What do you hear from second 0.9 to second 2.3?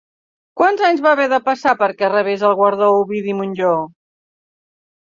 van haver de passar perquè